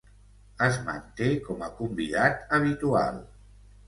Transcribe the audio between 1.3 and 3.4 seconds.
com a convidat habitual.